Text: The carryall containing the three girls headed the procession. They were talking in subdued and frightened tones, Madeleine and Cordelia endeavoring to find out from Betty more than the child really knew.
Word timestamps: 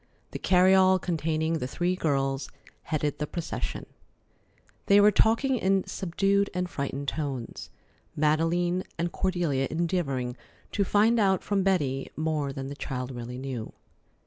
The 0.31 0.39
carryall 0.39 0.97
containing 0.99 1.59
the 1.59 1.67
three 1.67 1.95
girls 1.95 2.49
headed 2.85 3.19
the 3.19 3.27
procession. 3.27 3.85
They 4.87 4.99
were 4.99 5.11
talking 5.11 5.57
in 5.57 5.83
subdued 5.85 6.49
and 6.55 6.67
frightened 6.67 7.07
tones, 7.07 7.69
Madeleine 8.15 8.83
and 8.97 9.11
Cordelia 9.11 9.67
endeavoring 9.69 10.35
to 10.71 10.83
find 10.83 11.19
out 11.19 11.43
from 11.43 11.61
Betty 11.61 12.09
more 12.15 12.51
than 12.51 12.65
the 12.65 12.75
child 12.75 13.11
really 13.11 13.37
knew. 13.37 13.73